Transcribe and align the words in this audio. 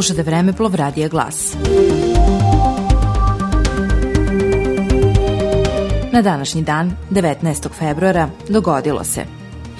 Slušate 0.00 0.22
Vremeplov 0.22 0.74
Radija 0.74 1.08
Glas. 1.08 1.56
Na 6.12 6.22
današnji 6.22 6.62
dan, 6.62 6.92
19. 7.10 7.68
februara, 7.78 8.28
dogodilo 8.48 9.04
se. 9.04 9.24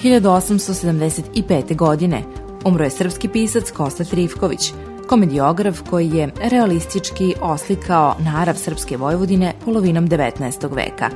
1875. 0.03 1.75
godine 1.75 2.23
umro 2.65 2.83
je 2.83 2.89
srpski 2.89 3.27
pisac 3.27 3.71
Kosta 3.71 4.03
Trifković, 4.03 4.73
komediograf 5.07 5.81
koji 5.89 6.09
je 6.09 6.29
realistički 6.41 7.35
oslikao 7.41 8.15
narav 8.19 8.55
srpske 8.55 8.97
Vojvodine 8.97 9.53
polovinom 9.65 10.07
19. 10.07 10.75
veka. 10.75 11.09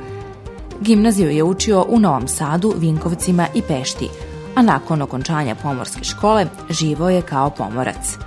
Gimnaziju 0.80 1.30
je 1.30 1.42
učio 1.42 1.86
u 1.88 2.00
Novom 2.00 2.28
Sadu, 2.28 2.74
Vinkovcima 2.76 3.46
i 3.54 3.62
Pešti, 3.62 4.08
a 4.54 4.62
nakon 4.62 5.02
okončanja 5.02 5.54
pomorske 5.54 6.04
škole 6.04 6.46
živo 6.70 7.10
je 7.10 7.22
kao 7.22 7.50
pomorac. 7.50 8.18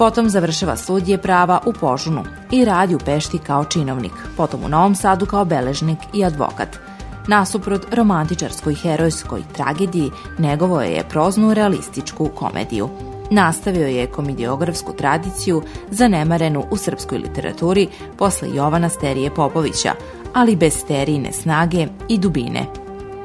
Potom 0.00 0.28
završava 0.28 0.76
studije 0.76 1.18
prava 1.18 1.60
u 1.66 1.72
Požunu 1.72 2.24
i 2.50 2.64
radi 2.64 2.94
u 2.94 2.98
Pešti 2.98 3.38
kao 3.38 3.64
činovnik, 3.64 4.12
potom 4.36 4.64
u 4.64 4.68
Novom 4.68 4.94
Sadu 4.94 5.26
kao 5.26 5.44
beležnik 5.44 5.98
i 6.14 6.24
advokat. 6.24 6.78
Nasuprot 7.26 7.94
romantičarskoj 7.94 8.74
herojskoj 8.74 9.42
tragediji, 9.52 10.10
negovo 10.38 10.82
je 10.82 11.04
proznu 11.08 11.54
realističku 11.54 12.28
komediju. 12.28 12.88
Nastavio 13.30 13.86
je 13.86 14.06
komediografsku 14.06 14.92
tradiciju 14.92 15.62
zanemarenu 15.90 16.64
u 16.70 16.76
srpskoj 16.76 17.18
literaturi 17.18 17.88
posle 18.18 18.54
Jovana 18.54 18.88
Sterije 18.88 19.34
Popovića, 19.34 19.92
ali 20.34 20.56
bez 20.56 20.74
sterijne 20.76 21.32
snage 21.32 21.86
i 22.08 22.18
dubine. 22.18 22.66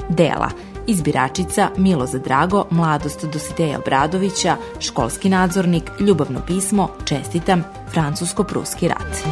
Dela– 0.09 0.49
izbiračica 0.87 1.69
Milo 1.77 2.05
za 2.05 2.19
Drago, 2.19 2.65
mladost 2.69 3.25
Dositeja 3.25 3.79
Obradovića, 3.79 4.55
školski 4.79 5.29
nadzornik, 5.29 5.91
ljubavno 5.99 6.41
pismo, 6.47 6.89
čestitam, 7.05 7.63
francusko-pruski 7.93 8.87
rat. 8.87 9.25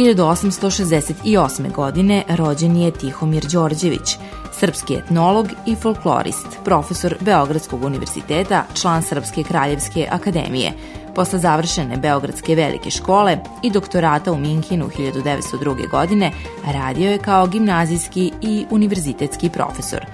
1868. 0.00 1.72
godine 1.72 2.24
rođen 2.28 2.76
je 2.76 2.90
Tihomir 2.90 3.46
Đorđević, 3.52 4.16
srpski 4.52 4.94
etnolog 4.94 5.46
i 5.66 5.74
folklorist, 5.74 6.46
profesor 6.64 7.14
Beogradskog 7.20 7.84
univerziteta, 7.84 8.64
član 8.74 9.02
Srpske 9.02 9.42
kraljevske 9.42 10.08
akademije, 10.10 10.72
Posle 11.14 11.38
završene 11.38 11.96
Beogradske 11.96 12.54
velike 12.54 12.90
škole 12.90 13.38
i 13.62 13.70
doktorata 13.70 14.32
u 14.32 14.38
Minkinu 14.38 14.88
1902. 14.98 15.90
godine 15.90 16.32
radio 16.72 17.10
je 17.10 17.18
kao 17.18 17.46
gimnazijski 17.46 18.32
i 18.42 18.66
univerzitetski 18.70 19.50
profesor. 19.50 20.06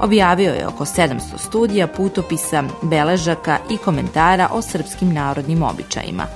Objavio 0.00 0.52
je 0.52 0.66
oko 0.66 0.84
700 0.84 1.18
studija, 1.38 1.86
putopisa, 1.86 2.64
beležaka 2.82 3.58
i 3.70 3.76
komentara 3.76 4.48
o 4.52 4.62
srpskim 4.62 5.12
narodnim 5.12 5.62
običajima. 5.62 6.26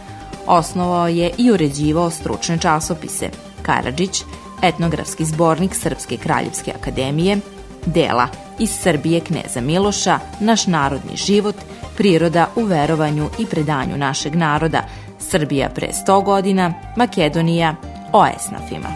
Osnovao 0.46 1.08
je 1.08 1.30
i 1.38 1.50
uređivao 1.50 2.10
stručne 2.10 2.58
časopise 2.58 3.30
Karadžić, 3.62 4.22
etnografski 4.62 5.24
zbornik 5.24 5.74
Srpske 5.74 6.16
kraljevske 6.16 6.72
akademije, 6.80 7.38
dela 7.86 8.28
iz 8.58 8.70
Srbije 8.70 9.20
kneza 9.20 9.60
Miloša, 9.60 10.18
Naš 10.40 10.66
narodni 10.66 11.16
život– 11.16 11.56
priroda 11.98 12.46
u 12.56 12.64
verovanju 12.64 13.28
i 13.38 13.46
predanju 13.46 13.96
našeg 13.96 14.34
naroda, 14.34 14.82
Srbija 15.18 15.68
pre 15.74 15.88
100 16.06 16.24
godina, 16.24 16.74
Makedonija 16.96 17.74
o 18.12 18.26
esnafima. 18.36 18.88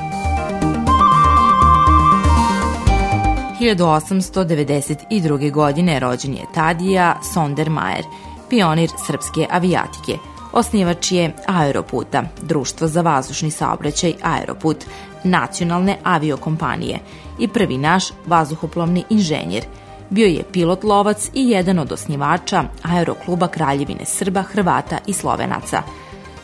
1892. 3.60 5.52
godine 5.52 6.00
rođen 6.00 6.34
je 6.34 6.42
Tadija 6.54 7.20
Sondermajer, 7.34 8.04
pionir 8.50 8.90
srpske 9.06 9.46
avijatike. 9.50 10.18
Osnivač 10.52 11.12
je 11.12 11.32
Aeroputa, 11.46 12.22
društvo 12.42 12.88
za 12.88 13.00
vazdušni 13.00 13.50
saobraćaj 13.50 14.14
Aeroput, 14.22 14.84
nacionalne 15.24 15.96
aviokompanije 16.04 16.98
i 17.38 17.48
prvi 17.48 17.78
naš 17.78 18.04
vazduhoplovni 18.26 19.04
inženjer– 19.10 19.64
Bio 20.10 20.26
je 20.26 20.42
pilot 20.52 20.84
lovac 20.84 21.30
i 21.34 21.50
jedan 21.50 21.78
od 21.78 21.92
osnivača 21.92 22.64
aerokluba 22.82 23.48
Kraljevine 23.48 24.04
Srba, 24.04 24.42
Hrvata 24.42 24.98
i 25.06 25.12
Slovenaca. 25.12 25.82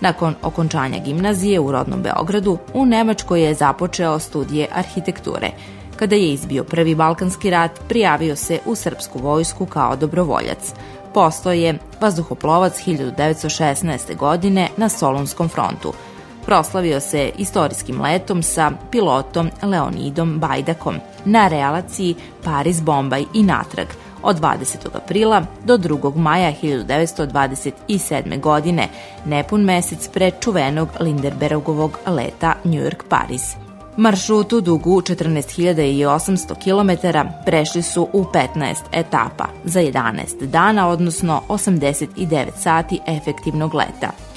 Nakon 0.00 0.34
okončanja 0.42 0.98
gimnazije 0.98 1.60
u 1.60 1.72
rodnom 1.72 2.02
Beogradu, 2.02 2.58
u 2.74 2.86
Nemačkoj 2.86 3.42
je 3.42 3.54
započeo 3.54 4.18
studije 4.18 4.68
arhitekture. 4.72 5.50
Kada 5.96 6.16
je 6.16 6.32
izbio 6.32 6.64
prvi 6.64 6.94
Balkanski 6.94 7.50
rat, 7.50 7.80
prijavio 7.88 8.36
se 8.36 8.58
u 8.66 8.74
srpsku 8.74 9.18
vojsku 9.18 9.66
kao 9.66 9.96
dobrovoljac. 9.96 10.72
Postao 11.14 11.52
je 11.52 11.78
vazduhoplovac 12.00 12.80
1916. 12.86 14.16
godine 14.16 14.68
na 14.76 14.88
Solunskom 14.88 15.48
frontu– 15.48 15.92
proslavio 16.48 17.00
se 17.00 17.30
istorijskim 17.38 18.02
letom 18.02 18.42
sa 18.42 18.72
pilotom 18.90 19.50
Leonidom 19.62 20.38
Bajdakom 20.38 20.94
na 21.24 21.48
relaciji 21.48 22.14
Paris-Bombaj 22.44 23.24
i 23.34 23.42
natrag 23.42 23.86
od 24.22 24.40
20. 24.40 24.76
aprila 24.94 25.42
do 25.64 25.78
2. 25.78 26.16
maja 26.16 26.52
1927. 26.62 28.40
godine, 28.40 28.88
nepun 29.24 29.60
mesec 29.60 30.08
pre 30.08 30.30
čuvenog 30.40 30.88
Linderbergovog 31.00 31.98
leta 32.06 32.54
New 32.64 32.82
York-Paris. 32.82 33.56
Maršrutu 33.96 34.60
dugu 34.60 35.00
14.800 35.00 36.54
km 36.64 37.18
prešli 37.44 37.82
su 37.82 38.08
u 38.12 38.24
15 38.24 38.74
etapa 38.92 39.44
za 39.64 39.80
11 39.80 40.46
dana, 40.46 40.88
odnosno 40.88 41.42
89 41.48 42.46
sati 42.56 43.00
efektivnog 43.06 43.74
leta. 43.74 44.27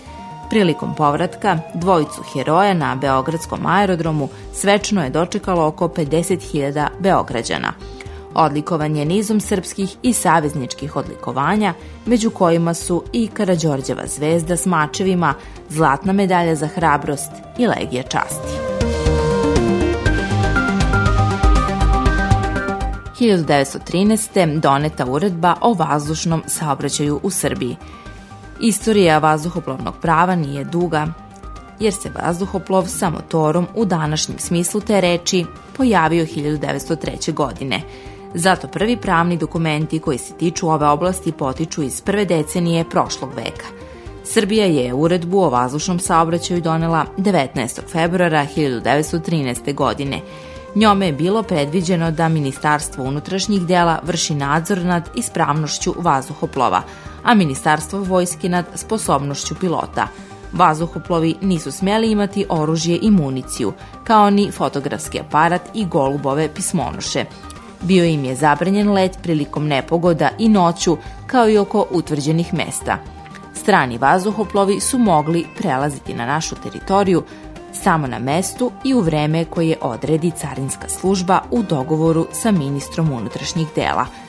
Prilikom 0.52 0.96
povratka, 0.96 1.60
dvojicu 1.74 2.24
heroja 2.34 2.74
na 2.74 2.96
Beogradskom 2.96 3.66
aerodromu 3.66 4.30
svečno 4.54 5.04
je 5.04 5.10
dočekalo 5.10 5.66
oko 5.68 5.88
50.000 5.88 6.88
Beograđana. 7.00 7.74
Odlikovan 8.34 8.96
je 8.96 9.06
nizom 9.06 9.40
srpskih 9.40 9.96
i 10.04 10.14
savezničkih 10.14 10.96
odlikovanja, 10.96 11.74
među 12.06 12.30
kojima 12.30 12.74
su 12.74 13.04
i 13.14 13.28
Karađorđeva 13.28 14.08
zvezda 14.08 14.58
s 14.58 14.66
mačevima, 14.66 15.34
zlatna 15.70 16.14
medalja 16.14 16.56
za 16.56 16.68
hrabrost 16.68 17.32
i 17.58 17.68
legija 17.68 18.04
časti. 18.04 18.54
1913. 23.20 24.60
doneta 24.60 25.06
uredba 25.06 25.56
o 25.62 25.74
vazdušnom 25.74 26.44
saobraćaju 26.48 27.20
u 27.24 27.30
Srbiji– 27.30 27.78
Istorija 28.62 29.18
vazduhoplovnog 29.18 29.94
prava 30.02 30.36
nije 30.36 30.64
duga, 30.64 31.08
jer 31.80 31.94
se 31.94 32.12
vazduhoplov 32.24 32.88
sa 32.88 33.10
motorom 33.10 33.68
u 33.76 33.86
današnjem 33.86 34.40
smislu 34.40 34.82
te 34.82 35.02
reči 35.02 35.46
pojavio 35.78 36.26
1903. 36.26 37.34
godine. 37.34 37.82
Zato 38.34 38.68
prvi 38.68 38.98
pravni 38.98 39.38
dokumenti 39.38 40.00
koji 40.00 40.18
se 40.18 40.34
tiču 40.34 40.70
ove 40.70 40.88
oblasti 40.88 41.32
potiču 41.32 41.84
iz 41.84 42.02
prve 42.02 42.26
decenije 42.26 42.90
prošlog 42.90 43.30
veka. 43.36 43.66
Srbija 44.24 44.66
je 44.66 44.94
uredbu 44.94 45.40
o 45.40 45.50
vazdušnom 45.50 46.00
saobraćaju 46.00 46.62
donela 46.62 47.06
19. 47.18 47.82
februara 47.92 48.48
1913. 48.56 49.74
godine. 49.74 50.22
Njome 50.76 51.06
je 51.06 51.14
bilo 51.14 51.44
predviđeno 51.44 52.12
da 52.12 52.30
Ministarstvo 52.30 53.04
unutrašnjih 53.04 53.62
dela 53.62 54.00
vrši 54.04 54.36
nadzor 54.36 54.78
nad 54.78 55.10
ispravnošću 55.16 55.94
vazduhoplova, 55.98 56.82
a 57.24 57.34
Ministarstvo 57.34 58.00
vojske 58.00 58.50
nad 58.50 58.66
sposobnošću 58.76 59.56
pilota. 59.60 60.08
Vazduhoplovi 60.54 61.36
nisu 61.42 61.72
smjeli 61.72 62.12
imati 62.12 62.46
oružje 62.50 63.00
i 63.02 63.12
municiju, 63.12 63.74
kao 64.04 64.30
ni 64.30 64.52
fotografski 64.52 65.20
aparat 65.20 65.62
i 65.74 65.86
golubove 65.86 66.50
pismonoše. 66.54 67.26
Bio 67.82 68.06
im 68.06 68.26
je 68.26 68.36
zabranjen 68.36 68.92
let 68.92 69.18
prilikom 69.24 69.68
nepogoda 69.68 70.30
i 70.40 70.50
noću, 70.50 70.98
kao 71.28 71.50
i 71.50 71.58
oko 71.58 71.88
utvrđenih 71.92 72.54
mesta. 72.54 72.98
Strani 73.54 73.98
vazduhoplovi 73.98 74.80
su 74.80 74.98
mogli 74.98 75.46
prelaziti 75.58 76.14
na 76.14 76.26
našu 76.26 76.56
teritoriju 76.56 77.24
samo 77.74 78.08
na 78.08 78.20
mestu 78.20 78.72
i 78.84 78.94
u 78.94 79.02
vreme 79.02 79.46
koje 79.46 79.78
odredi 79.82 80.32
carinska 80.32 80.90
služba 80.90 81.42
u 81.52 81.64
dogovoru 81.64 82.28
sa 82.32 82.52
ministrom 82.52 83.12
unutrašnjih 83.12 83.68
dela– 83.76 84.06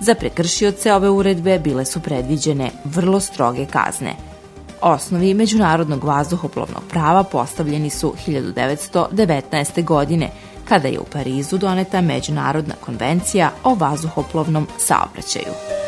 Za 0.00 0.14
prekršioce 0.14 0.92
ove 0.92 1.10
uredbe 1.10 1.58
bile 1.58 1.84
su 1.84 2.00
predviđene 2.00 2.70
vrlo 2.84 3.20
stroge 3.20 3.66
kazne. 3.66 4.14
Osnovi 4.80 5.34
međunarodnog 5.34 6.04
vazduhoplovnog 6.04 6.82
prava 6.90 7.22
postavljeni 7.22 7.90
su 7.90 8.14
1919. 8.26 9.84
godine, 9.84 10.30
kada 10.64 10.88
je 10.88 10.98
u 11.00 11.04
Parizu 11.04 11.58
doneta 11.58 12.00
Međunarodna 12.00 12.74
konvencija 12.80 13.50
o 13.64 13.74
vazduhoplovnom 13.74 14.68
saobraćaju.– 14.78 15.52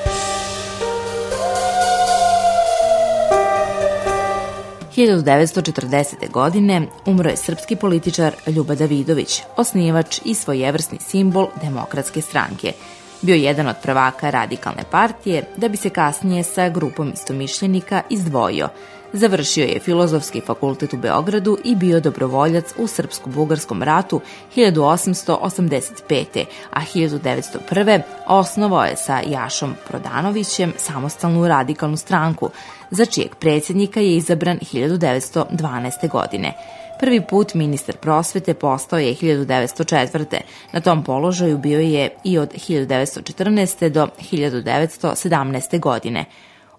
1940. 4.96 6.30
godine 6.30 6.86
umro 7.06 7.30
je 7.30 7.36
srpski 7.36 7.76
političar 7.76 8.34
Ljuba 8.46 8.74
Davidović, 8.74 9.42
osnivač 9.56 10.20
i 10.24 10.34
svojevrsni 10.34 10.98
simbol 11.00 11.48
demokratske 11.62 12.20
stranke– 12.20 12.72
Bio 13.22 13.34
je 13.34 13.42
jedan 13.42 13.68
od 13.68 13.76
prvaka 13.82 14.30
radikalne 14.30 14.82
partije, 14.90 15.44
da 15.56 15.68
bi 15.68 15.76
se 15.76 15.90
kasnije 15.90 16.42
sa 16.42 16.68
grupom 16.68 17.12
istomišljenika 17.12 18.02
izdvojio. 18.10 18.68
Završio 19.12 19.64
je 19.64 19.80
Filozofski 19.80 20.40
fakultet 20.40 20.94
u 20.94 20.96
Beogradu 20.96 21.58
i 21.64 21.74
bio 21.74 22.00
dobrovoljac 22.00 22.64
u 22.78 22.86
Srpsko-Bugarskom 22.86 23.82
ratu 23.82 24.20
1885. 24.56 26.44
a 26.70 26.80
1901. 26.94 28.00
osnovao 28.26 28.84
je 28.84 28.96
sa 28.96 29.20
Jašom 29.26 29.74
Prodanovićem 29.88 30.72
samostalnu 30.76 31.48
radikalnu 31.48 31.96
stranku, 31.96 32.50
za 32.90 33.04
čijeg 33.04 33.34
predsjednika 33.34 34.00
je 34.00 34.16
izabran 34.16 34.58
1912. 34.58 36.08
godine. 36.10 36.52
Prvi 37.00 37.20
put 37.20 37.54
ministar 37.54 37.96
prosvete 37.96 38.54
postao 38.54 38.98
je 38.98 39.14
1904. 39.14 40.40
Na 40.72 40.80
tom 40.80 41.04
položaju 41.04 41.58
bio 41.58 41.80
je 41.80 42.10
i 42.24 42.38
od 42.38 42.52
1914. 42.54 43.88
do 43.88 44.08
1917. 44.32 45.80
godine 45.80 46.24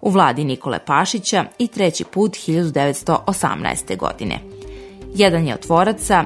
u 0.00 0.10
vladi 0.10 0.44
Nikole 0.44 0.78
Pašića 0.86 1.44
i 1.58 1.66
treći 1.66 2.04
put 2.04 2.32
1918. 2.32 3.96
godine. 3.96 4.38
Jedan 5.14 5.46
je 5.46 5.54
od 5.54 5.60
tvoraca 5.60 6.24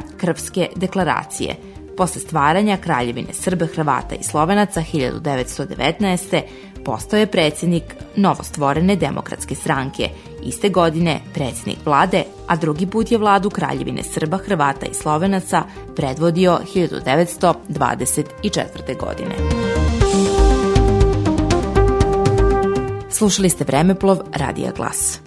deklaracije. 0.76 1.56
Posle 1.96 2.20
stvaranja 2.20 2.76
Kraljevine 2.76 3.32
Srbe, 3.32 3.66
Hrvata 3.66 4.14
i 4.14 4.22
Slovenaca 4.22 4.82
1919. 4.92 6.42
postao 6.84 7.18
je 7.18 7.26
predsjednik 7.26 7.82
novostvorene 8.16 8.96
demokratske 8.96 9.54
stranke. 9.54 10.08
Iste 10.44 10.68
godine 10.68 11.20
predsjednik 11.34 11.78
vlade, 11.86 12.24
a 12.46 12.56
drugi 12.56 12.86
put 12.86 13.12
je 13.12 13.18
vladu 13.18 13.50
Kraljevine 13.50 14.02
Srba, 14.02 14.36
Hrvata 14.36 14.86
i 14.86 14.94
Slovenaca 14.94 15.62
predvodio 15.96 16.58
1924. 16.74 18.98
godine. 18.98 19.71
Slušali 23.22 23.50
ste 23.50 23.64
Vremeplov 23.64 24.34
Radija 24.34 24.72
Glas. 24.74 25.22